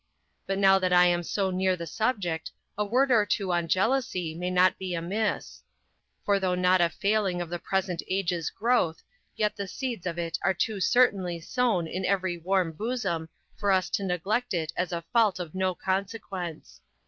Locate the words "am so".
1.05-1.51